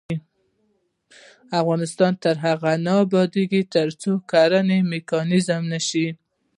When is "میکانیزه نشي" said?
4.91-6.07